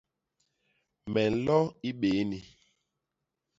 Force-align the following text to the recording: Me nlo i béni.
Me 1.11 1.21
nlo 1.33 1.59
i 1.89 1.91
béni. 1.99 2.39